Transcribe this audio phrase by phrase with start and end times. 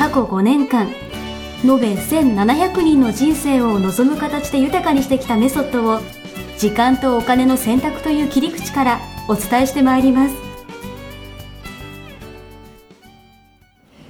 [0.00, 0.88] 過去5年間
[1.62, 6.00] 延べ1700人の人生を望む形で豊かにしてきたメソッドを
[6.56, 10.34] 時間とお金の選択という切り口からお伝えしてまいります。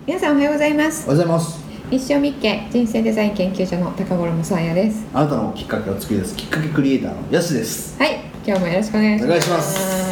[0.06, 1.08] 皆さんおはようございます。
[1.08, 1.60] おはようございます。
[1.90, 5.04] 一生日経人生デザイン研究所の高頃もさあやです。
[5.12, 7.98] あなたのきっかけを作り出すきっかけクリエイターのやすです。
[7.98, 9.26] はい今日もよろしくお願いします。
[9.26, 10.09] お願いします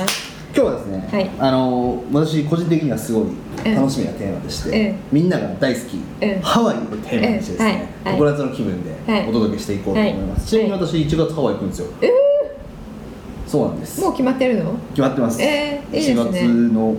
[0.99, 1.31] ね、はい。
[1.39, 3.25] あの私個人的にはすごい
[3.65, 4.95] 楽しみなテーマでして、ええ。
[5.11, 6.41] みんなが大好き、ええ。
[6.43, 8.11] ハワイをテーマにしてですね、ええ。
[8.11, 8.21] はい。
[8.21, 9.29] の気分ではい。
[9.29, 10.67] お届けしていこうと思います、はい。
[10.67, 11.87] ちなみに私1月ハワイ行くんですよ、
[13.47, 14.01] そうなんです。
[14.01, 14.75] もう決まってるの？
[14.91, 16.21] 決まってます、ええいいですね。
[16.21, 16.97] 1月の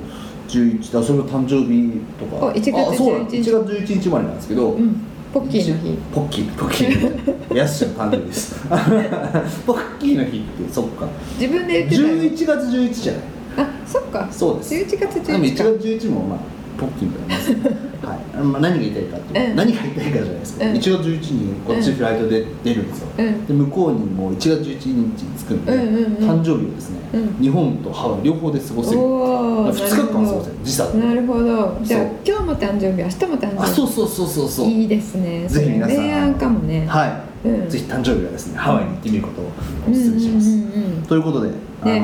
[0.49, 2.47] 11あそれが誕生日とか。
[2.47, 5.05] お1月あそうなん11 1月11日生まれなんですけど、うん。
[5.31, 5.97] ポッキーの日。
[6.11, 7.53] ポッキーポッキー。
[7.55, 8.55] やすちゃんの誕生日です。
[9.65, 11.07] ポッキーの日ってそっか。
[11.39, 13.21] 自分で言ってたよ11月11じゃない
[13.57, 14.27] あそっか。
[14.31, 14.75] そうです。
[14.75, 16.39] 11月でも1 11日か月11もまあ
[16.79, 17.69] ポッキーみたいなもんです。
[17.69, 18.43] ね はい。
[18.43, 19.55] まあ何が言いたいかっていうん。
[19.55, 20.71] 何が言いたいかじゃないですか、うん。
[20.71, 23.45] 1月11日にこっちフライトで出るんですよ、うん。
[23.45, 26.29] で向こうにもう1月11日に着くんで、うんうんうん。
[26.29, 27.43] 誕生日をですね、うん。
[27.43, 28.99] 日本とハワイ両方で過ごせる。
[28.99, 30.55] おお2日間過ごせる。
[30.63, 31.77] 時差でなるほど。
[31.83, 33.63] じゃあ今日も誕生日明日も誕生日。
[33.63, 34.67] あそうそうそうそうそう。
[34.67, 35.45] いいですね。
[35.47, 36.85] ぜひ皆さんそれ明暗かもね。
[36.87, 37.69] はい、うん。
[37.69, 39.45] ぜひ誕生日はですねハワイに行ってみることを
[39.89, 41.03] お勧めします、うんうんうんうん。
[41.07, 41.49] ということで、
[41.83, 41.99] ね、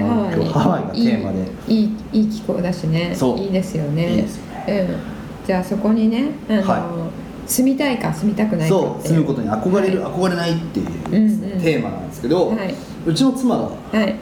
[0.54, 1.52] ハワイがテーマで。
[1.68, 3.14] いいいいいい気候だしね。
[3.16, 3.40] そう。
[3.40, 4.08] いいですよね。
[4.08, 4.28] ね。
[4.68, 7.12] うん、じゃあそこにねあの、は
[7.46, 12.74] 住みたいか住みたくないかそう住むことに憧れる、は憧れないっていうね、うんうんテーマなんですけど、はい。
[13.06, 14.16] うちの妻が、はい。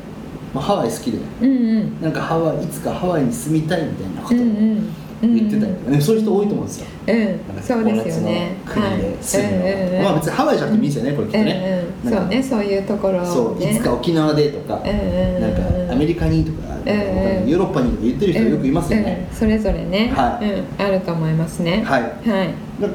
[0.54, 1.18] まあ、ハワイ好きで。
[1.42, 2.02] うんうん。
[2.02, 4.94] なんかハワイいつかハワイに住みたいみたいなことをうんうん
[5.28, 6.88] 言ってたりとかね、そういう人多いと思うんですよ。
[7.08, 7.40] うん。
[7.62, 8.58] そうですよね。
[8.66, 12.44] 国で住むの、まあ別にハワイじゃなくてもいいですよね、これきっとね、うんうん、そうね。
[12.44, 13.28] そういうところをね。
[13.28, 17.50] そういつか沖縄でとか、うんなんかアメリカにとか、うんうん。
[17.50, 19.40] ヨーロッパにとか言ってる人よくいますよね、うんうん。
[19.40, 20.50] それぞれね、はい。
[20.50, 21.84] うん、あると思いますね。
[21.84, 22.02] はい。
[22.02, 22.50] はい。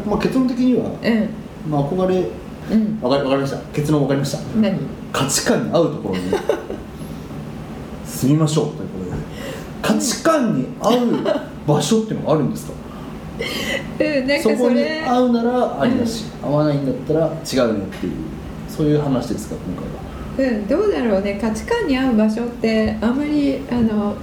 [0.07, 1.29] まあ、結論的には、うん。
[1.71, 2.27] まあ、憧れ
[2.71, 2.99] うん。
[3.01, 3.59] わかかりました。
[3.73, 4.39] 結論わかりました。
[4.61, 4.79] 何？
[5.13, 6.23] 価値観に合うところに。
[8.05, 8.98] 住みましょうということで
[9.83, 10.97] 価値観に合う
[11.67, 12.73] 場所っていうのがあるんですか？
[14.01, 18.13] うんなんそこに合うならありだし、合わないんだったら違うねっていう
[18.69, 19.55] そういう話ですか
[20.37, 20.59] 今回は。
[20.59, 21.39] うん、どうだろうね。
[21.41, 24.15] 価値観に合う場所ってあまりあの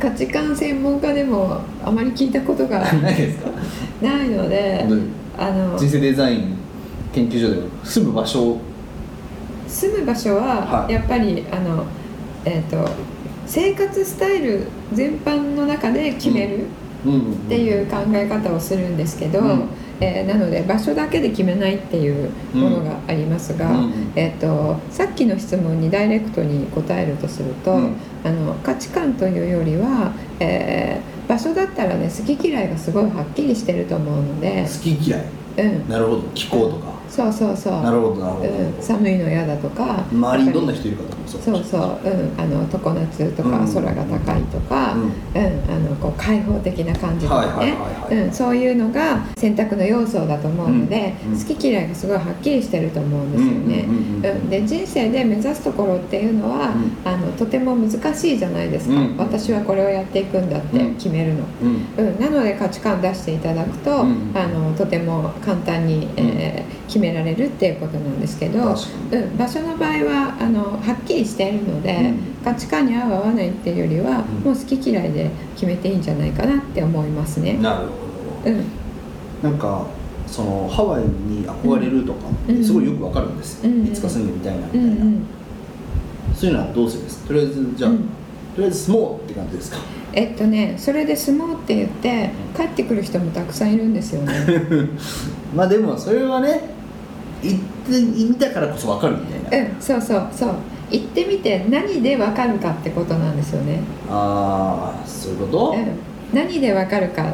[0.00, 3.50] 価値観専門家でもあまり聞いたことが ないですか？
[4.02, 4.84] ないので
[5.38, 6.56] あの人生デザイン
[7.12, 8.42] 研究所で住む場所？
[8.42, 8.60] を
[9.68, 10.92] 住む場所ははい。
[10.92, 11.84] やっぱり、あの
[12.44, 12.76] えっ、と
[13.46, 19.68] 生活スタイル全般の中で決めるっていう考え方をするんですけど、うん。
[19.98, 23.84] えーなので場所だけで決めないっていうものがありますが、うん。
[23.84, 27.96] うんえー、とさっきの質問にダイレクトに答えるとすると、うん。
[28.24, 35.24] あの価値観というよりは、えー場所だったらね好き嫌いがすごいはっきりしてると思うので、好き嫌い。
[35.58, 36.22] うん、なるほど。
[36.34, 37.82] 気候とか、そうそうそう。
[37.82, 41.16] なるほどなるほど、うん、寒いの嫌だとか周りにどんな人いるかとか。
[41.16, 43.74] もそうそうそう、うん、あの常夏とかうん。
[43.74, 45.02] 空が高いとか、うん。
[45.02, 47.74] うん、あのこう開放的な感じとかね。
[48.10, 48.32] うん。
[48.32, 51.14] そういうのが選択の要素だと思うので、
[51.48, 53.84] 好き嫌いがすごいはっきりしてると思うんですよね。
[53.88, 56.96] うんで人生で目指すところっていうのは、うん。
[57.04, 59.16] あのとても難しいじゃないですか、うん。
[59.16, 61.44] 私はこれをやっていくんだって決めるの。
[61.62, 62.06] うん。
[62.06, 64.32] うん、なので価値観出していただくと、うん。
[64.34, 72.44] あのとても簡単に、えー決められるっていうことなんですけど、うん、場所の場合はあのはっきりしているので、うん。
[72.44, 74.52] 価値観に合う合わないっていうよりは、うん。
[74.52, 77.54] もう好き嫌いで決めていいんじゃないかなって思いますね。
[77.54, 77.92] なるほ
[78.44, 78.64] ど、うん。
[79.42, 79.86] なんか
[80.26, 82.20] そのハワイに憧れるとか
[82.64, 83.86] すごいよくわかるんですよ、うん。
[83.86, 85.26] いつか住んでみたいなみたういな、んうん。
[86.34, 87.22] そういうのはどうするんです？
[87.22, 87.98] かとりあえずじゃあ、うん。
[87.98, 88.02] と
[88.58, 89.78] りあえず住もうって感じですか？
[90.12, 94.32] えっとねそれで住もうって言って帰ってくる人もたくさんいるんですよね。
[95.54, 96.62] まあでもそれはね
[97.42, 100.54] 行ってみたからこそわかるみたいな、うん、そうそうそう
[100.90, 103.80] 行ってみて何でわかるかってことなんですよね。
[104.08, 105.98] ああそういうこと、うん、
[106.32, 107.32] 何でわかるか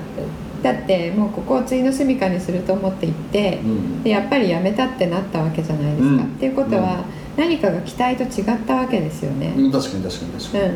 [0.63, 4.03] だってもうここを次の住処にすると思って行ってうん。
[4.03, 6.23] でやっぱり辞めたってなったわけじゃないですか、うん。
[6.23, 7.05] っていうことは、
[7.37, 10.71] 何かが期待と違ったわけですよね、うん、確かに確かに確かに、うん、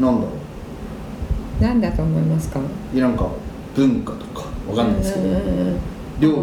[0.00, 0.32] なんだろ
[1.60, 2.60] 何だと思いますか？
[2.60, 3.28] ういやなんか
[3.74, 5.80] 文化とかわかんないですけど、うんうんうん
[6.20, 6.42] 料理が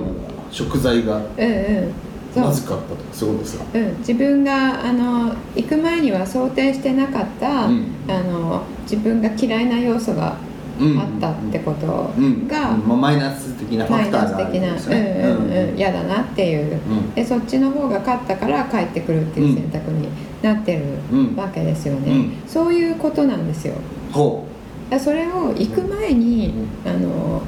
[0.52, 1.94] 食材がうんうん
[2.42, 3.66] まずかったとかそういうことですか？
[3.74, 7.86] うん、自分があの行く前には想定してなかった、うん。
[8.08, 12.48] あの自分が嫌いな要素があったってことうん。
[12.48, 17.14] が、まあ、マイナス的なファクターがあナス的な、るんですよねうんうんうん、嫌だなっていう、うん。
[17.14, 20.08] でそっちの方が勝ったから帰ってくるっていう選択に
[20.42, 21.36] なってるうん。
[21.36, 22.34] わけですよね、うん。
[22.48, 23.74] そういうことなんですよ。
[24.12, 24.46] ほ
[24.90, 26.54] だからそれを行く前に、
[26.86, 27.44] あの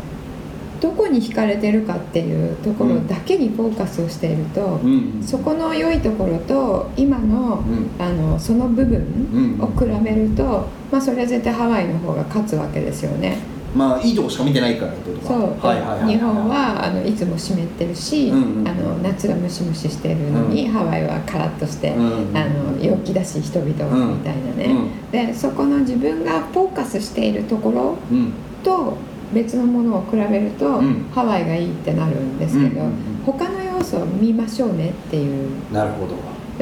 [0.82, 7.90] どこに惹かれてるかっていうところだけにフォーカスをしていると、う、うん、そこの良いところと今の,、うん。
[8.00, 8.98] あのその部分
[9.32, 13.38] うんを比べると、まあ、それは絶対ハワイの方が勝つわけですよね。
[13.76, 15.28] まあいいとこしか見てないからってことか。
[15.28, 18.68] そう、日本はあのいつも湿ってるし、うんうん。
[18.68, 24.76] あの夏はムシムシしてるのに、ハワイはカラッとして、うんあの陽気だし人々みたいなね、
[25.12, 28.34] でそこの自分がフォーカスしているところうんうん。
[28.64, 28.98] と
[29.34, 31.10] 別のものを比べると、うん。
[31.14, 32.96] ハワイがいいってなるんですけど、うんうんうん。
[33.26, 36.16] 他の要素を見ましょうねっていう、なるほど。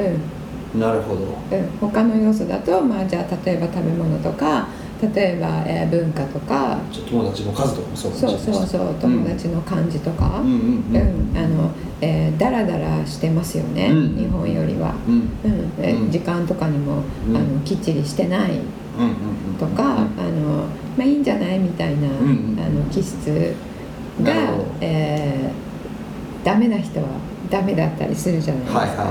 [0.04, 0.80] うん。
[0.80, 1.21] なるほど。
[1.21, 4.68] うん、他の要素だと、まあ、じゃあ例えば食べ物とか
[5.01, 6.77] 例えば、えー文化とか。
[7.10, 10.48] 友達の数とかもそうかそうそうそう友達の感じとか、うん。
[10.48, 11.71] うんうんあの
[12.01, 16.04] えーダラダラしてますよね、うん日本よりは、うん。
[16.04, 16.12] うん。
[16.12, 17.36] 時間とかにも、うん。
[17.38, 18.51] あのきっちりしてない
[19.60, 20.66] とか、あの
[20.98, 23.56] まあ、いいんじゃないみたいな、あの気質
[24.24, 24.34] が、
[24.81, 25.69] えー
[26.42, 27.06] ダメな人は
[27.50, 29.06] ダメだったりするじゃないですか。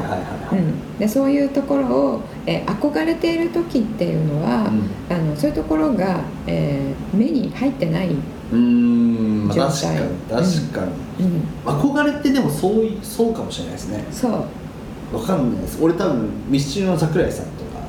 [0.98, 8.16] でそういうところを、えー憧れている時っていうのは、うんあのそういうところが、えー目に入ってない、
[8.52, 9.98] うん確かに
[10.28, 10.86] 確か
[11.18, 17.46] に、うん、憧れってでもそうそうかもしれないですねそうわかんないです俺多分ミスチルの桜井さん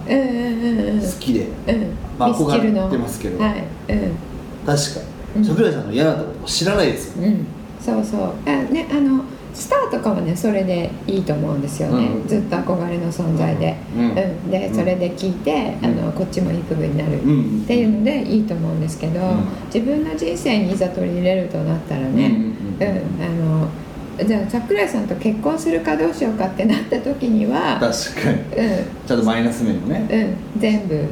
[0.10, 1.02] とかうんうんうんうん。
[1.02, 1.98] 好きで、うん。
[2.18, 3.44] まあ憧れてますけど。
[3.44, 3.64] はい。
[3.90, 4.16] うん。
[4.66, 5.02] 確か
[5.36, 5.42] うん。
[5.42, 7.46] に桜井さんの嫌なところ知らないですよ、うん、
[7.80, 8.34] そうそう。
[8.46, 9.24] あねあの
[9.54, 12.28] スターとかはねそれでいいと思うんですよね、うん。
[12.28, 14.10] ずっと憧れの存在で、うん。
[14.10, 14.52] うん。
[14.52, 16.00] でそれで聞いて、うん。
[16.00, 17.62] あのこっちもいい部分になる、うん。
[17.64, 19.46] っていうのでいいと思うんですけど、ん。
[19.74, 22.28] 自分の人生にいざ取り入れるとなったらね、
[22.80, 23.24] うん。
[23.24, 23.68] あの
[24.26, 28.40] じゃあ桜井さんと結婚するかどうしようかってなった時には、確かに。
[28.40, 30.00] うちゃんとマイナス面もね。
[30.00, 31.06] んうん、全部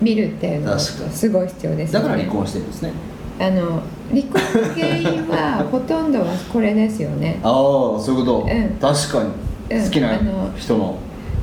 [0.00, 2.04] 見るっていうのはすごい必要ですよね。
[2.06, 2.92] だから離婚してるんですね。
[3.40, 7.40] あの離婚の原因は ほとんどはこれですよね。
[7.42, 7.52] ああ
[8.00, 8.68] そういうこと、うん。
[8.80, 9.22] 確か
[9.70, 9.84] に、うん。
[9.84, 10.18] 好きな
[10.56, 10.96] 人の。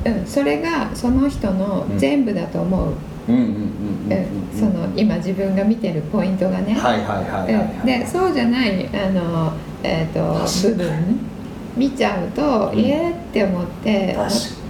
[0.04, 9.52] うん、それがその人の全部だと思う、うんその今自分が見てるポイントがね、はいはいはいはい、でそうじゃないあの、
[9.82, 11.32] えー、と部分
[11.76, 14.16] 見ちゃうと、うんイエーって思って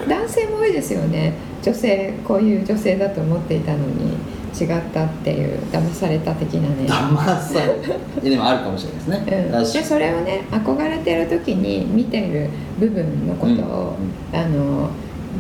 [0.09, 4.17] 男性も多いですよね女性こういう女性だと思っていたのに
[4.53, 13.97] 違ったっていう騙された的なね、騙されいやでもあるかもしれないですね、うん、でそれをね憧れてる時に見てる部分のことを、
[14.33, 14.91] あの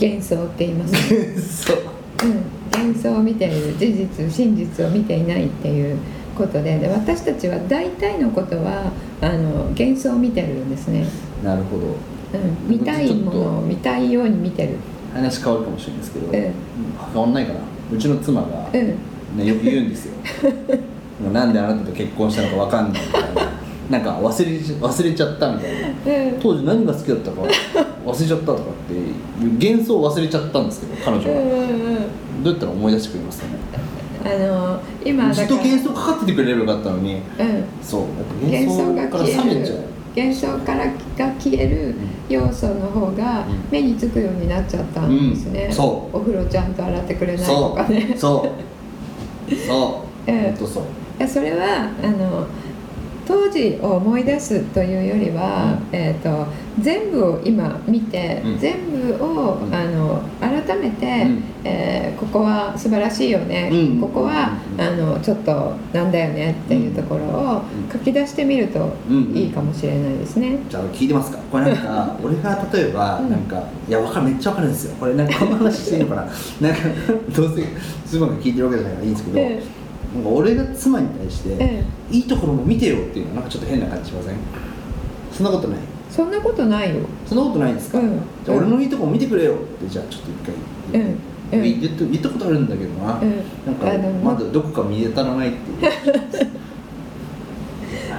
[0.00, 1.74] 幻想って言いますねにそ
[2.22, 5.98] ううん、幻想を見ている事実真実を見ていないっていう
[6.36, 11.06] ことでで私たちは大体のことはあの幻想を見てるんですね、
[11.42, 11.86] なるほど。
[11.86, 14.76] うん、見たいものを見たいように見てる。
[15.12, 16.32] 話変わるかもしれないですけど、うん。
[16.32, 17.60] 変わんないかな。
[17.92, 18.98] うちの妻が、うん。
[19.36, 20.14] ね、よく言うんですよ。
[21.32, 23.52] なんであなたと結婚したのかわかんないみたいな。
[23.90, 25.88] なんか忘れち忘れちゃったみたいな。
[25.88, 26.40] うん。
[26.40, 27.42] 当時何が好きだったか
[28.04, 29.14] 忘れちゃったとかっていう
[29.54, 32.42] 幻想を忘れちゃったんですけど彼女が、うんうんうん。
[32.42, 33.54] どうやったら思い出してくれますかね？
[34.24, 37.14] あの今ずっと幻想かかっててくれればよかったのに。
[37.14, 37.22] うん。
[37.82, 38.02] そう。
[38.44, 39.78] 幻想から冷めちゃう。
[39.78, 39.82] る
[40.14, 40.92] 幻想からが
[41.40, 41.94] 消える
[42.28, 43.64] 要素の方がうん。
[43.70, 45.72] 目につくようになっちゃったんですね、うん。
[45.72, 46.16] そう。
[46.16, 48.12] お風呂ちゃんと洗ってくれないとそかね。
[48.14, 48.18] う。
[48.18, 48.48] そ
[49.48, 49.54] う。
[49.54, 50.30] そう。
[50.30, 50.56] うん。
[50.56, 50.82] そう。
[51.28, 52.46] それはあの
[53.32, 56.46] 当時を思い出すというよりは、うえー、と
[56.78, 58.58] 全部を今見て、うん。
[58.58, 59.74] 全部を、うん。
[59.74, 61.44] あの改めて、うん。
[61.64, 64.00] えーここは素晴らしいよね、うん。
[64.00, 64.80] ここは、うん。
[64.80, 67.90] あのちょっとなんだよねっていうところをうん。
[67.90, 69.34] 書き出してみるとうん。
[69.34, 70.58] いいかもしれないですね。
[70.68, 71.38] じゃあ聞いてますか。
[71.50, 73.30] これなんか 俺が例えばうん。
[73.30, 74.96] なんか、いやわかるめっちゃわかるんですよ。
[75.00, 76.22] これなんかこの話していいのかな。
[76.22, 76.80] なんか
[77.34, 77.64] どうせ
[78.06, 79.62] 妻が聞いてるわけじゃないからいいんですけど、え
[80.14, 84.36] なんか俺が妻に対して、えいいところも見てよっていうのはなんかちょっと変な感じしません？
[85.32, 85.78] そんなことない？
[86.10, 87.02] そんなことないよ。
[87.26, 88.20] そんなことないですか、うん。
[88.44, 90.54] じゃあ俺のいいところ見てくれよってじゃあちょっと一回
[90.92, 91.08] 言っ
[91.50, 91.60] て、うん。
[91.60, 91.80] うん。
[91.80, 93.36] 言って言ったことあるんだけどな、うん。
[93.66, 95.92] なんかあのまだどこか見当たらないっていう。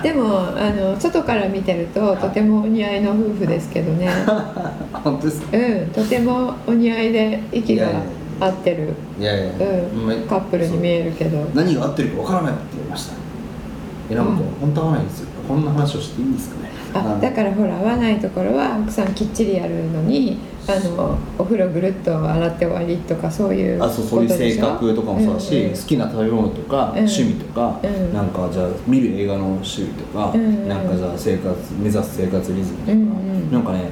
[0.01, 4.09] でもあの外から見てるととてもお似合いの夫婦ですけどね。
[4.91, 5.55] 本当ですか？
[5.55, 7.87] うん、とてもお似合いで息が
[8.39, 8.93] 合ってる。
[9.19, 9.53] いやいや、
[9.93, 10.07] うん。
[10.07, 11.39] まカップルに見えるけど。
[11.53, 13.13] 何が合ってるかわからないって言いました。
[14.09, 14.37] えなんかうん。
[14.59, 15.27] 本当合わないんですよ。
[15.47, 16.73] こんな話をしていいんですかね。
[16.95, 20.37] あだからほら合わないところは奥さんきっちりやるのに
[20.67, 25.75] あのお風呂ぐるっと洗って終わりとかそういうあそうそういう性格とかもそうだし、うんうん。
[25.75, 26.97] 好きな食べ物とか、うん。
[26.97, 28.13] 趣味とか、うん。
[28.13, 30.67] なんかじゃあ見る映画の趣味とか、うんうん。
[30.69, 33.51] なんかじゃあ生活目指す生活リズムとか、うんうん。
[33.51, 33.89] なんかね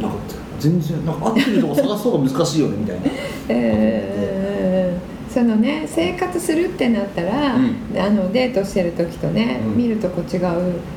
[0.00, 0.16] なんか
[0.62, 3.02] 全然なんか合ってるとこ探す方が難しいよねみたいな。
[3.48, 7.98] え ーそのね生活するってなったら、うん。
[7.98, 9.76] あのデートしてる時とね、うん。
[9.78, 10.40] 見るとこ違う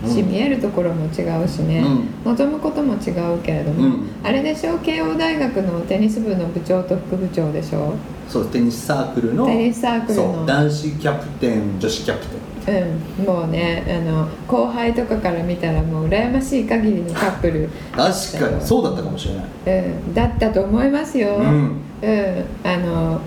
[0.09, 1.81] し、うん見えるところも違うしね、
[2.25, 3.99] 望むことも違うけれども、うん。
[4.23, 4.77] あれでしょ？
[4.79, 7.93] 慶応大学のテニス部の部長と副部長でしょ？
[8.27, 10.45] そうテニスサークルのテニスサークルの。
[10.45, 19.45] 男子キャプテン女子キャプテンうん、もうねあの後輩とかから見たらもう羨ましい限りのカップル、確かにそうだったかもしれない。
[19.83, 21.81] うん、だったと思いますよ、うん。
[22.01, 23.21] うんあの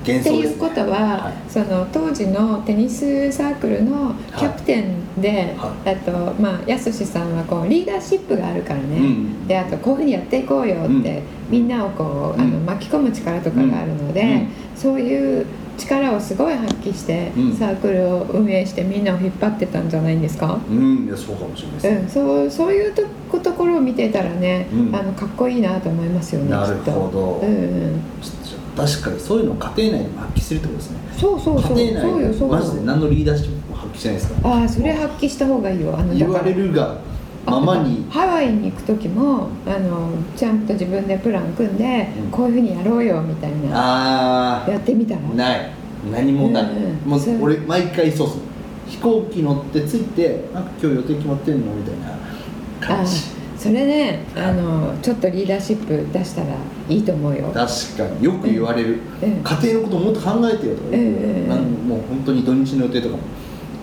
[0.00, 1.50] っていうことは、はい。
[1.50, 6.10] その当時のテニスサークルのキャプテンで、はあと
[6.40, 9.46] まあやすしさんはこうリーダーシップがあるからね、うん。
[9.46, 12.64] であとこういうふうにやっていこうよって、みんなをこうあのうん。
[12.64, 14.48] 巻き込む力とかがあるので、うん。
[14.74, 15.46] そういう
[15.80, 17.56] 力をすごい発揮して、うん。
[17.56, 21.06] サークルを運営してみんなを引っ張ってたんじゃないんですか、うん。
[21.06, 24.94] いやそうかもしれないです、うん、そうそういうとこところを見てたらね、うん。
[24.94, 28.02] あのかっこいいなと思いますよねなるほど、うんうん、
[28.76, 30.98] 確かにそういうのを家庭内でも発揮するってことですね。
[31.18, 31.78] そうそうそう。
[31.78, 32.54] 家庭そうよそうよ。
[32.56, 34.54] 内でマジで何のリーダーシップも発揮してないですから。
[34.56, 36.98] ああそれ発揮した方がいいよあの言われるが
[37.46, 38.06] ままに。
[38.10, 42.30] ハワイに行く時もあのちゃんと自分でプラン組んで、うん。
[42.30, 44.64] こういうふうにやろうよみたいな。
[44.66, 45.20] あやってみたら？
[45.32, 45.70] あない。
[46.12, 47.10] 何もない、うんうん。
[47.10, 48.38] もう俺毎回そうっす
[48.88, 51.74] 飛行機乗って着いてなんか今日予定決まってんの？
[51.74, 52.12] みたいな。
[52.14, 53.12] あ感じ。
[53.58, 56.48] それねあのちょっとリーダーシップ出したら
[56.88, 58.24] いいと思うよ、確かに。
[58.24, 59.42] よく言われる、うん。
[59.42, 61.56] 家庭のこともっと考えてよとかうんう
[61.86, 63.22] もう本当に土日の予定とかも。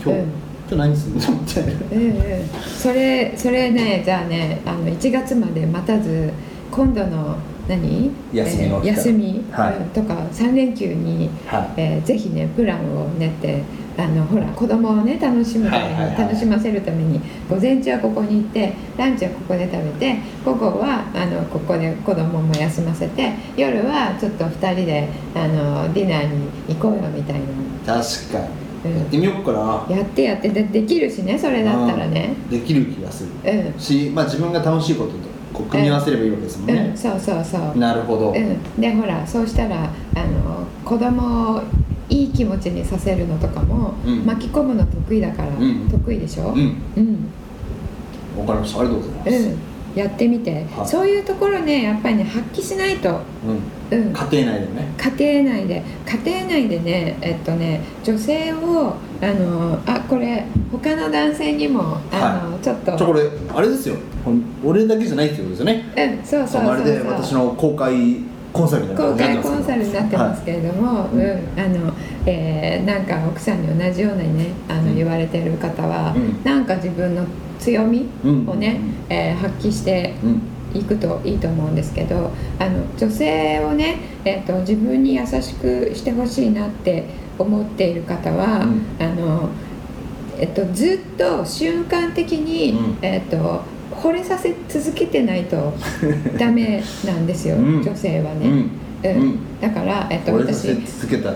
[0.03, 0.27] 今日、うん
[0.69, 1.71] 今日何するのみたいな。
[1.71, 2.07] うん
[2.41, 2.47] うん、
[2.77, 6.31] それそれねじゃあねあの1月まで待たず
[6.69, 8.11] 今度の何？
[8.33, 9.43] 休みえー休み、
[9.93, 11.81] とか3連休に、はい。
[11.81, 13.61] えーぜひねプランを練って
[13.97, 17.19] あのほら子供をね楽しむために、楽しませるために
[17.49, 27.39] 午前中はここに行ってランチはここで食べて午後はあのここで子供も休ませて夜はちょっと2人であのディナーに行こうよみたい
[27.85, 28.01] な。
[28.01, 30.49] 確かに、うんやってみようかなやってやって。
[30.49, 32.35] でできるしねそれだったらね。
[32.51, 32.59] うん。
[32.59, 33.51] できる気がする。
[33.73, 33.79] うん。
[33.79, 35.17] し、まあ、自分が楽しいことと
[35.53, 36.73] こう組み合わせればいいわけですもんね。
[36.91, 39.87] うん、、そうそうそう、なるほど、うん、でほらそうしたらあ
[40.25, 41.61] の子供を
[42.09, 44.25] いい気持ちにさせるのとかも、うん。
[44.25, 45.89] 巻き込むの得意だから、ん。
[45.89, 46.49] 得意でしょ？
[46.49, 46.75] うん。
[46.95, 47.31] うん、
[48.39, 48.81] わかりました。
[48.81, 49.57] ありがとうございます、うん。
[49.95, 50.87] やってみて、はい。
[50.87, 53.17] そういうところねやっぱりね発揮しないと、うん
[53.89, 54.93] うん、家庭内でね。
[54.97, 55.83] 家庭内で。
[56.05, 62.97] 家庭内でねえっとね女性をあのあこれ他の男性にもあの、ちょっと。
[63.05, 63.21] これ
[63.53, 63.95] あれですよ。
[64.63, 65.85] 俺だけじゃないってことですよね。
[65.95, 67.95] うんそうそうそうまるで私の公開
[68.53, 71.93] コンサルみたいな公開コンサルになってますけれども、はいうんあの
[72.25, 74.95] えーなんか奥さんに同じようなねあの、うん。
[74.95, 76.43] 言われてる方は、うん。
[76.43, 77.25] なんか自分の
[77.59, 78.49] 強みうん。
[78.49, 78.79] をね、
[79.09, 80.41] えー発揮してうん
[80.73, 87.05] いくといいと思うんですけどあの女性をね、えー、と自分に優しくしてほしいなって
[87.39, 88.85] 思っている方は、うん。
[88.99, 89.49] あの
[90.39, 92.97] えっと、ずっと瞬間的に、うん。
[93.01, 95.73] えっと、惚れさせ続けてないと
[96.37, 97.81] ダメなんですよ、うん。
[97.81, 98.65] 女性はね。
[99.03, 99.39] うん。
[99.59, 101.33] だから、えっと、俺させ私、うん、続けた。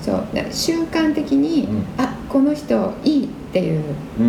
[0.00, 0.24] そう。
[0.32, 1.84] だ瞬間的に、うん。
[1.98, 3.82] あこの人いいっていう、
[4.18, 4.26] うん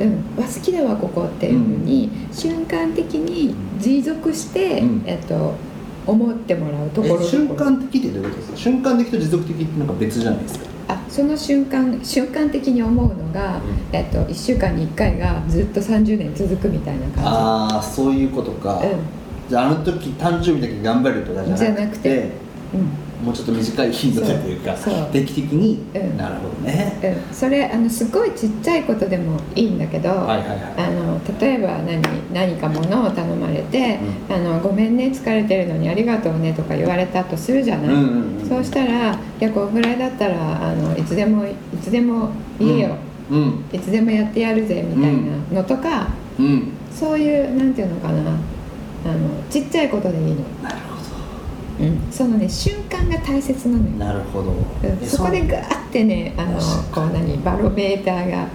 [0.00, 5.02] うんうん、わ好きだわここっていうふうに、瞬間的に持続して、うん。
[5.06, 5.54] えっと、
[6.06, 7.20] 思ってもらうところ。
[7.22, 8.56] え瞬間的ってどういうことですか？
[8.58, 10.66] 瞬間的と持続的ってなんか別じゃないですか？
[10.88, 13.96] あその瞬間瞬間的に思うのが、うん。
[13.96, 19.50] えっと、1週間に1回がずっと30年続くみたいな感ああそういうことか、じ。
[19.50, 21.64] じゃああの時誕生日だけ頑張るとかじゃなくて。
[21.64, 22.30] じゃなくて。
[22.74, 24.74] うんうんもうちょっと短い頻度でというか
[25.12, 26.16] 定期的に、うん。
[26.16, 30.58] なるほどね、うん、それあのすごいちっちゃいことでもいいんだけど、はいはいはい。
[30.78, 32.02] あの例えば何
[32.32, 41.48] 何かものを頼まれて、あの「ごめんね疲れてるのにありがとうね」とか言われたとするじゃない、うんうんうんそうしたら「いやこのぐらいだったらあのいつでもい
[41.82, 42.28] つでも
[42.58, 42.96] 言えよ、
[43.30, 43.64] うん。
[43.72, 45.12] いつでもやってやるぜ」みたい
[45.52, 46.72] なのとか、うん。
[46.92, 48.36] そういうなんていうのかな。
[49.06, 50.93] あのちっちゃいことでいいの、なるほ
[51.80, 53.90] うん、そのね瞬間が大切なのよ。
[53.90, 54.58] どなるほど、うん。
[54.82, 56.58] えそこでガーってねあの
[56.92, 58.48] こう何バロメーターが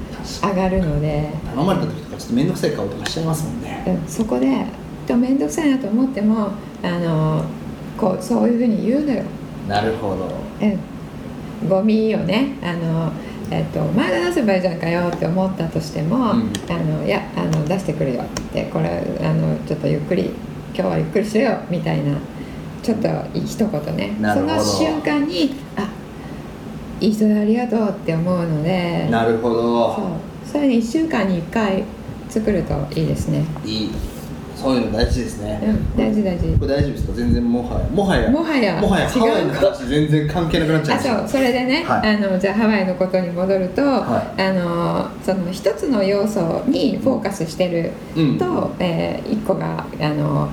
[0.48, 3.84] 上がるので、頼まれた時とかちょっと面倒くさい顔とかしちゃいますもんね。
[3.88, 4.66] うん、そこで
[5.08, 6.50] と面倒くさいなと思っても
[6.84, 7.44] あの
[7.98, 9.24] こうそういうふうに言うのよ、
[9.68, 10.30] なるほど。
[10.62, 13.12] うん、ゴミをねあの
[13.52, 16.54] えっと前が出せばいいじゃんかよって思ったとしても、うん。
[16.70, 20.32] あのいやあの出してくるよってこれあのちょっとゆっくり
[20.74, 22.16] 今日はゆっくりしろよみたいな
[22.84, 24.14] ちょっと一言ね。
[24.34, 25.90] その瞬間にあ
[27.02, 29.64] いい人でありがとうって思うのでなるほそう。
[29.64, 29.98] ど
[30.46, 31.84] それに1週間に1回
[32.30, 33.44] 作るといいですね。
[33.66, 33.92] いい。
[34.56, 36.48] そういうの大事ですね、うん大事大事。
[36.60, 37.14] これ大丈夫ですか？
[37.14, 37.88] 全然もはや。
[37.88, 38.30] もはや。
[38.30, 38.82] もはや。
[38.82, 41.28] もはや違うハワイの話全然関係なくなっちゃいあそう。
[41.30, 42.16] それでね、はい。
[42.16, 48.38] あのじゃあハワイのことに戻ると、はあのその一つの要素にフォーカスしてるうん。
[48.38, 50.50] と、えー一個があの、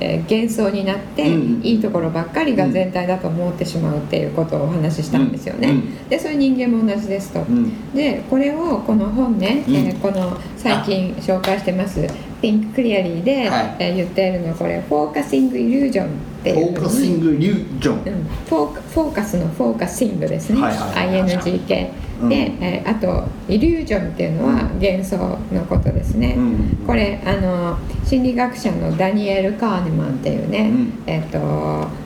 [0.00, 1.60] えー幻想になって、うん。
[1.62, 5.68] いいところばっかりが全体だと思ってしまうっていうことをお話ししたんですよね。
[5.68, 6.08] うん。
[6.08, 7.40] でそういう人間も同じですと。
[7.40, 7.94] うん。
[7.94, 9.74] でこれをこの本ね、うん。
[9.74, 12.00] えーこの最近紹介してます
[12.42, 13.76] 「Think Clearly で」はい。
[13.78, 16.08] えー言っているのはこれ「focusing illusion」っ
[16.42, 17.94] ていう focusing illusion。
[17.94, 18.02] うん、
[18.48, 21.22] フォーカスの focusing ですね、はいはいはい。
[21.22, 22.28] はい ING 系、うん。
[22.28, 31.02] で、えーあとイリュージョンっていうのは幻想のことですね、うんこれあの心理学者のダニエル・カーネマンっていうね、うん。
[31.06, 31.38] えっと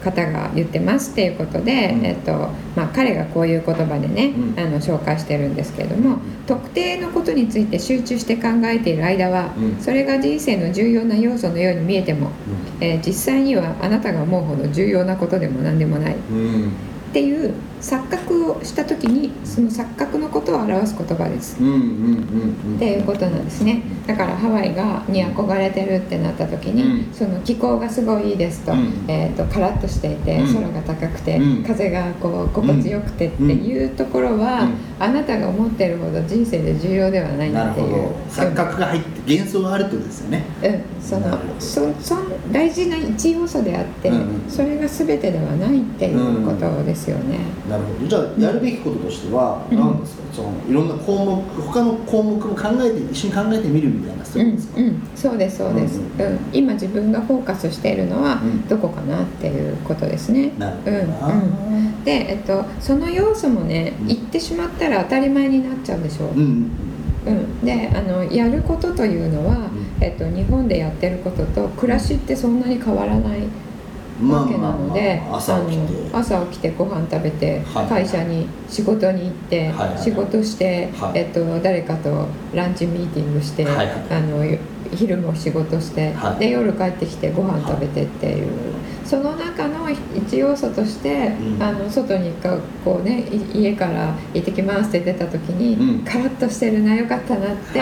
[0.03, 2.07] 方が言ってますっていうことで、うん。
[2.07, 2.33] えっと
[2.75, 4.59] まあ、彼がこういう言葉でね、うん。
[4.59, 9.81] あの紹介してるんですけれども、特定のことについて集中して考えている間は、うん。
[9.81, 12.31] それが人生の重要な要素のように見えても、
[12.81, 16.17] えー実際にはあなたが思うほど重要なことでも何でもない。
[16.31, 16.73] うんうん
[17.11, 21.61] っていう錯覚をした時にその錯覚のことを表す言葉です。
[21.61, 21.81] うんうんうん
[22.65, 23.83] うんっていうことなんですね。
[24.07, 27.13] だからハワイがに憧れてるってなった時に、うん。
[27.13, 29.05] その気候がすごいいいですと,、うん。
[29.09, 30.55] えー、とカラッとしていて、うん。
[30.55, 31.65] 空が高くて、うん。
[31.65, 34.75] 風がこう心地よくてっていうところは、うん。
[35.01, 37.91] あなたが思ってるほど人生で重要ではないっていう。
[37.91, 38.15] ど。
[38.31, 40.45] 錯覚が入って幻想があるってことですよね。
[40.63, 44.51] うん、そのそそん大事な一要素であって、うんうん。
[44.51, 47.39] それが全てではないっていうことですよね。
[47.69, 48.09] なるほど。
[48.09, 49.79] じゃあやるべきこととしてはうん。
[49.79, 50.23] 何ですか？
[50.35, 54.81] そのいろんな項目他の項目も考えて一緒に考えてみるみたいなそうですか？
[54.81, 56.39] うん、そうですそうです、ううんん。
[56.53, 58.69] 今自分がフォーカスしているのはうん。
[58.69, 60.53] どこかなっていうことですね。
[60.59, 60.97] なるほど
[61.35, 64.07] うんで、えっと、その要素もねうん。
[64.07, 66.29] 言ってしまったら当たり前になっちゃうでしょう。
[66.31, 66.71] うん
[67.27, 69.71] うん、であのやることというのは、ん。
[70.01, 73.41] えっと、日本でやってることと暮らしってそんなに変わらない
[74.21, 75.95] まあわけなので、まあ朝起きて。
[76.13, 77.87] あの朝起きてご飯食べて、はい。
[77.87, 79.99] 会社に仕事に行って、はいはいはい。
[79.99, 81.19] 仕事して、はい。
[81.19, 83.89] えっと、誰かとランチミーティングして、はいはい。
[84.11, 84.45] あの
[84.93, 86.39] 昼も仕事して、はい。
[86.39, 88.49] で夜帰ってきてご飯食べてっていう、
[89.11, 91.61] その中の一要素として、うん。
[91.61, 93.23] あの外にかこうね
[93.55, 96.05] い家から行ってきますって出た時に、うん。
[96.05, 97.81] カラッとしてるなよかったなって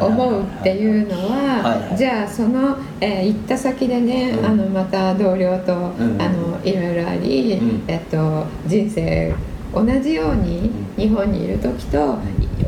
[0.00, 4.46] 思うっていうのはじゃあその、えー行った先でね、うん。
[4.46, 6.22] あのまた同僚と、ん。
[6.22, 7.84] あのいろいろあり、うん。
[7.88, 9.34] えっと、人生
[9.74, 11.02] 同じようにうん。
[11.02, 12.18] 日本にいる時と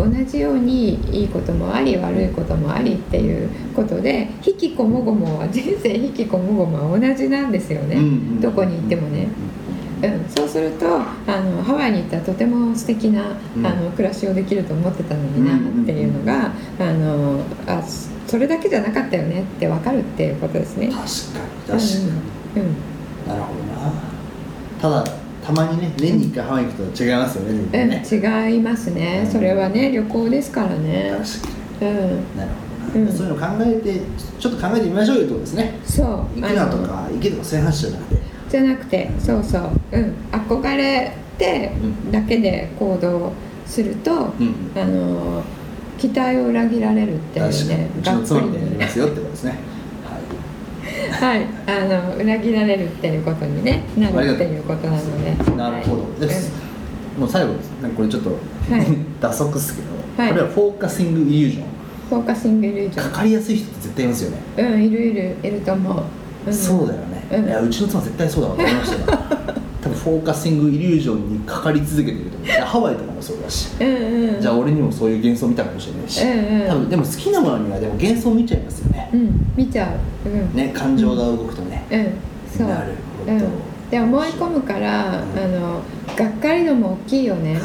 [0.04, 9.28] 同じようにいいこともあり悪いこともありっていうことで引きこもごもは人生引きこもごもは同じなんですよね、うんうんどこに行ってもね。
[10.02, 11.02] うん、そうするとあ
[11.40, 13.66] のハワイに行ったらとても素敵な、うん。
[13.66, 17.82] あの暮らしをできると思ってたのになっていうのが、あのあ
[18.26, 20.86] それだけじゃなかったよねって分かるっていうことですね。
[20.86, 21.04] 確か
[21.74, 22.08] に確かに、
[22.56, 23.28] うんうん。
[23.28, 23.92] なるほどな。
[24.80, 31.12] ただたまにね年に1回ハワイ行くと違いますよねね、うん、違いますね、それはね旅行ですからね。
[31.18, 31.88] 確かうん。
[31.88, 32.50] になる
[32.92, 33.00] ほど。
[33.00, 33.16] な、うん。
[33.16, 34.00] そういうの考えて
[34.38, 35.78] ちょっと考えてみましょうよとですね。
[35.84, 36.06] そう。
[36.40, 38.20] 行くなとか行けとかそういう話じゃなくて。
[38.50, 42.12] じゃなくてそうそう、うん、憧れてうん。
[42.12, 43.32] だけで行動
[43.66, 44.72] すると、うん。
[44.76, 45.42] あの
[45.98, 47.68] 期待を裏切られるっていう確かに。
[47.70, 49.69] ねうちの妻になりますよってことですね
[51.20, 51.38] はい。
[51.38, 55.54] はい、あの裏切られるっていうことに、ね、なるっていうことなので。
[55.54, 56.26] なるほど。
[56.26, 56.52] です、
[57.18, 58.36] もう最後ですなんかこれちょっと、は
[58.78, 58.86] い。
[59.20, 60.32] 打足ですけど、はい。
[60.32, 61.64] これはフォーカシングイリュージョン。
[62.08, 65.36] フォーカシングイリュージョかかりやすい人って絶対いますよね、ンうんいるいる。
[65.42, 66.02] いると思う、
[66.46, 67.44] うん、そうだよね、うん。
[67.46, 69.49] いやうちの妻絶対そうだわと思いましたよ
[69.82, 72.48] 多分フォーカシングイリュージョンにかかり続けてると思う。
[72.48, 74.40] ハワイとかもそうだし、うんうん。
[74.40, 76.68] じゃあ俺にもそういう幻想見たかもしれないし、うんうん。
[76.68, 80.28] 多分でも好きなものにはでも幻想見ちゃいますよね、うん見ちゃう。
[80.28, 80.54] うん。
[80.54, 82.58] ね感情が動くとね、うん。
[82.58, 82.68] そう。
[82.68, 83.32] なるほど。
[83.32, 83.40] うん、
[83.90, 85.82] で思い込むから、あの
[86.16, 87.58] がっかり度も大きいよね。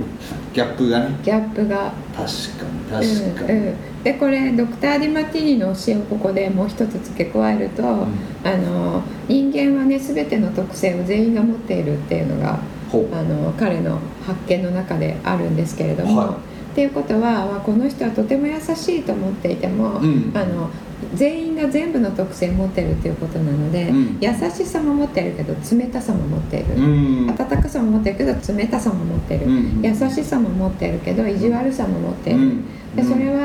[0.52, 1.16] ギャップがね。
[1.22, 1.92] ギャップが。
[2.14, 2.26] 確
[2.58, 12.58] かに確かに、うんうん、でこれドクター・ディマティーニの教えをここでもう一つ付け加えると、あの人間はね全ての特性を全員が持っているっていうのが
[12.92, 16.52] あの彼の発見の中であるんですけれども、はい。
[16.72, 20.32] っていうことはまあこの人はとても優しいと思っていても、うん。
[20.34, 20.70] あの
[21.14, 24.18] 全員が全部の特性を持ってるっていうことなので、うん。
[24.20, 27.30] 優しさも持ってるけど冷たさも持っている、うん。
[27.30, 29.82] 温かさも持ってるけど冷たさも持ってる、うん。
[29.82, 32.96] 優しさも持ってるけど意地悪さも持っている、うん。
[32.96, 33.41] でそれは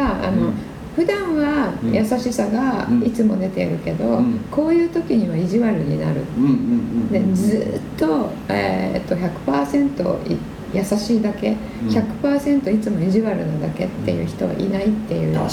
[0.98, 1.94] 普段はうん。
[1.94, 3.04] 優しさがうん。
[3.04, 4.40] いつも出ているけど、うん。
[4.50, 6.22] こういう時には意地悪になる。
[7.12, 10.38] でずっと,、えーっと100%い
[10.74, 11.90] 優しいだけうん。
[11.90, 15.44] 100%いつも意地悪なだけっていう人はいないっていう、うん、こ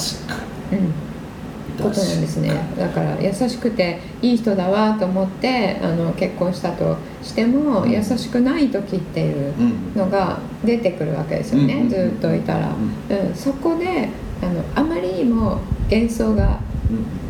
[1.76, 2.50] となんですね。
[2.78, 7.90] だから優しくていい人だわと思ってあの結婚したとしても、うん。
[7.90, 9.52] 優しくない時っていう
[9.94, 12.70] のが出てくるわけですよね、うんずっといたら、
[13.11, 13.28] うん。
[13.28, 14.09] うん、そこで
[14.44, 16.61] あのあまりにも幻想が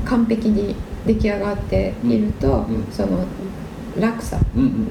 [0.04, 0.74] 完璧に
[1.06, 3.24] 出来上がっていると、その
[3.98, 4.38] 落差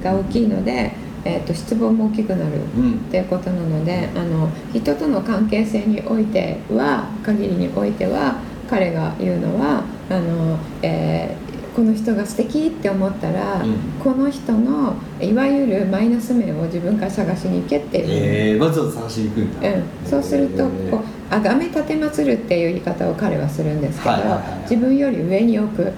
[0.02, 0.92] が大きいので、
[1.24, 2.94] えー、と失望も大きくなるうん。
[2.94, 8.36] っていうことなのであの人との関係性においては限りにおいては
[8.68, 13.74] 彼が言うのはあの、えーこの人が素敵って思ったら、うん。
[13.98, 20.90] この人のいわゆるマイナス面を自分から探しに行けっていう、えー、わざわざ探しに行くんだ、うん、そうするとえー。
[20.90, 24.14] こうあがめ立てまつるっていう言い方を彼はするんですけど、
[24.62, 25.92] 自分より上に置く。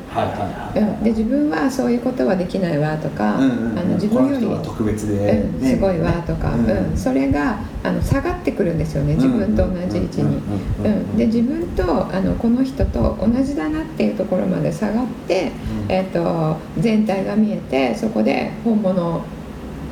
[0.74, 6.66] うん、で自分はそういうことはできないわとか、あの自分より特別で、うん、すごいわとか、うん。
[6.66, 6.96] うん。
[6.96, 10.36] それがあの下がってくるんですよね自分と同じ位置に。
[10.84, 15.52] うん、で自分とあのこの人と同じだなっていうところまで下がって、
[15.88, 19.24] えー、と全体が見えてそこで本物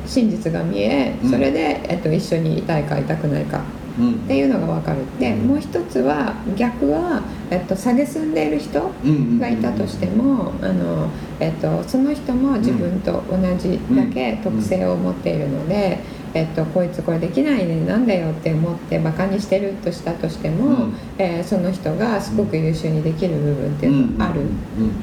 [0.05, 1.31] 真実が見えうん。
[1.31, 3.59] それで、えー、と一緒にいたいかいたくないか。
[3.59, 4.99] うんっていうのが分かる。
[5.19, 5.47] でうん。
[5.47, 15.99] もう一つは逆は、えっと蔑んでいる人うんがいたとしてもあの、えっと、その人も自分と同じだけ特性を持っているので、
[16.33, 20.93] えっと、こいつこれできないねなんだよって思ってバカにしてるとしたとしても、うん。
[21.17, 24.41] えーその人がすごく優秀にできる部分っていうのがある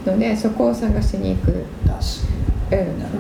[0.05, 1.65] のでそこを探しに行く。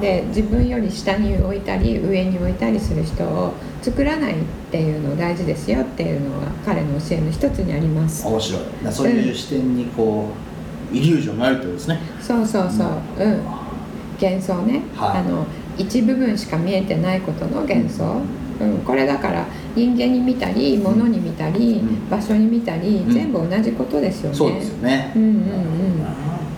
[0.00, 4.36] で自分より下に置いたり上に置いたりする人を作らないっ
[4.70, 8.24] ていうの大事ですよっていうのが彼の教えの一つにあります。
[8.24, 8.62] に面白い。
[8.90, 10.28] そういう視点にこ
[10.92, 12.00] う、イリュージョンがあるってことですね。
[12.20, 12.88] そうそうそう。
[13.18, 13.40] うん。
[14.20, 15.18] 幻想ね、はい。
[15.18, 15.44] あの
[15.76, 18.22] 一部分しか見えてないことの幻想、
[18.60, 22.08] うん、これだから人間に見たり物に見たり、うん。
[22.08, 23.12] 場所に見たり、うん。
[23.12, 24.36] 全部同じことですよね。
[24.36, 25.30] そうですよね、うんうん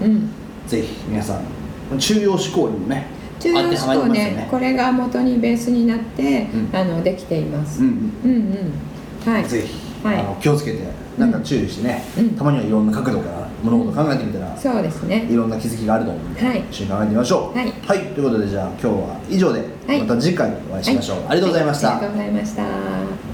[0.03, 0.13] うん。
[0.13, 0.31] うん。
[0.67, 1.64] ぜひ皆さん
[1.99, 3.07] 中央思考にもね
[3.41, 4.49] 中央思考ねね。
[4.51, 6.77] これが元にベースになって、うん。
[6.77, 8.31] あのできています、うんうん。
[8.31, 9.45] うんはい。
[9.45, 10.21] ぜひ、はい。
[10.21, 10.79] あの気をつけて
[11.19, 12.31] なんか注意してね、うん。
[12.31, 15.27] たまにはいろんな角度から物事を考えてみたら、そうですね。
[15.31, 16.65] いろんな気づきがあると思うので、はい。
[16.71, 17.59] 一緒に考えてみましょう。
[17.59, 17.73] はい。
[17.73, 20.01] ということでじゃあ今日は以上で、はい。
[20.01, 23.34] また次回お会いしましょう、ありがとうございました、ありがとうございました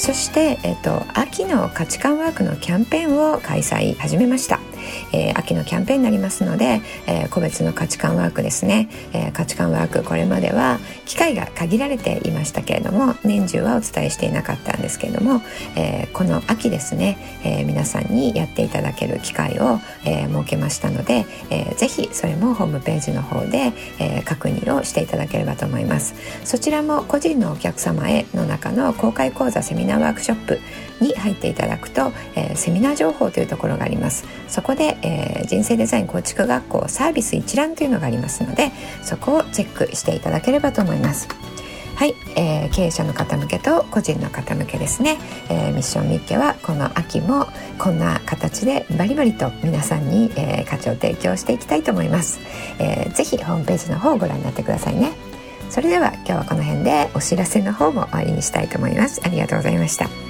[0.00, 4.58] そして、えっと、秋の価値観ワークのキャンペーンを開催始めました、
[5.12, 15.42] えー秋のキャンペーンになりますので、えー個別の価値観ワークですね、えー価値観ワークこれまでは機会が限られていましたけれども年中はお伝えしていなかったんですけれども、
[15.76, 26.14] えこの秋ですね、え皆さんにやっていただける機会を、え設けましたので、えーぜひそれもホームページの方で、え確認をしていただければと思います。
[26.44, 30.60] そちらも個人のお客様への中の公開講座セミナーワークショップ
[31.00, 34.24] に入っていただくと、えーセミナー情報というところがあります。
[34.48, 38.70] そこで、えー人生デザイン構築学校サービス一覧というのがありますので
[39.02, 41.28] そこをチェックしていただければと思います。
[41.96, 47.46] はい、えー経営者の方向けと個人の方向けですね、えーミッションミッケはこの秋も
[47.78, 52.40] こんな形でバリバリと皆さんに、えー価値を提供していきたいと思います、
[52.78, 55.12] えーぜひホームページの方をご覧になってくださいね。
[55.68, 59.20] それでは今日はこの辺でお知らせの方も終わりにしたいと思います。
[59.24, 60.29] ありがとうございました。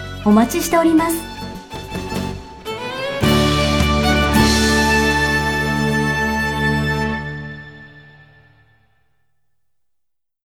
[0.23, 1.30] お待ちしております。